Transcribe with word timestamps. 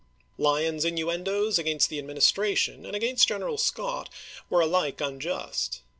Lyon's 0.39 0.83
innuendoes 0.83 1.59
against 1.59 1.89
the 1.89 1.99
Administration 1.99 2.87
and 2.87 2.95
against 2.95 3.27
General 3.27 3.59
Scott 3.59 4.09
were 4.49 4.61
alike 4.61 4.99
unjust. 4.99 5.81